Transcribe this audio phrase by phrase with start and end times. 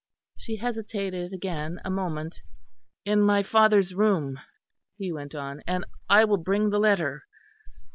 [0.35, 2.41] She hesitated again a moment.
[3.05, 4.39] "In my father's room,"
[4.97, 7.25] he went on, "and I will bring the letter."